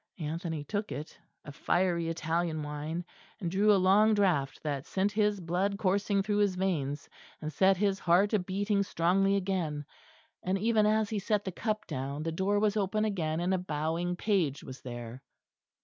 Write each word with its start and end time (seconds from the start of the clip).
Anthony 0.17 0.63
took 0.63 0.91
it 0.91 1.15
a 1.45 1.51
fiery 1.51 2.09
Italian 2.09 2.63
wine, 2.63 3.05
and 3.39 3.51
drew 3.51 3.71
a 3.71 3.77
long 3.77 4.15
draught 4.15 4.63
that 4.63 4.87
sent 4.87 5.11
his 5.11 5.39
blood 5.39 5.77
coursing 5.77 6.23
through 6.23 6.37
his 6.39 6.55
veins, 6.55 7.07
and 7.39 7.53
set 7.53 7.77
his 7.77 7.99
heart 7.99 8.33
a 8.33 8.39
beating 8.39 8.81
strongly 8.81 9.35
again. 9.35 9.85
And 10.41 10.57
even 10.57 10.87
as 10.87 11.11
he 11.11 11.19
set 11.19 11.45
the 11.45 11.51
cup 11.51 11.85
down, 11.85 12.23
the 12.23 12.31
door 12.31 12.59
was 12.59 12.75
open 12.75 13.05
again, 13.05 13.39
and 13.39 13.53
a 13.53 13.59
bowing 13.59 14.15
page 14.15 14.63
was 14.63 14.81
there. 14.81 15.21